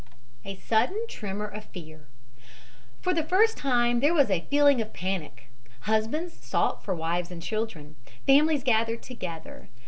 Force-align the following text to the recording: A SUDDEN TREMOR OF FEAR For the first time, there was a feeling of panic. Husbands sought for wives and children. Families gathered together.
A 0.45 0.55
SUDDEN 0.55 1.05
TREMOR 1.07 1.45
OF 1.49 1.65
FEAR 1.65 2.07
For 3.01 3.13
the 3.13 3.23
first 3.23 3.55
time, 3.55 3.99
there 3.99 4.15
was 4.15 4.31
a 4.31 4.47
feeling 4.49 4.81
of 4.81 4.93
panic. 4.93 5.51
Husbands 5.81 6.33
sought 6.33 6.83
for 6.83 6.95
wives 6.95 7.29
and 7.29 7.39
children. 7.43 7.95
Families 8.25 8.63
gathered 8.63 9.03
together. 9.03 9.69